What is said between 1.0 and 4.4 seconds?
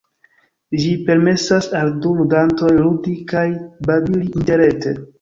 permesas al du ludantoj ludi kaj babili